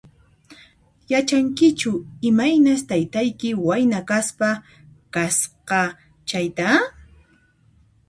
Yachankichu 1.11 1.91
imaynas 2.29 2.81
taytayki 2.89 3.49
wayna 3.67 3.99
kaspa 4.09 4.49
kasqa 5.13 5.81
chayta? 6.27 6.67